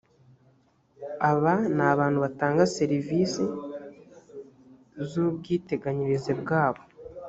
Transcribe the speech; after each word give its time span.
aba 1.31 1.53
ni 1.75 1.83
abantu 1.93 2.17
batanga 2.25 2.63
serivisi 2.77 3.43
z 5.07 5.11
ubwiteganyirize 5.25 6.31
bwabo 6.41 6.81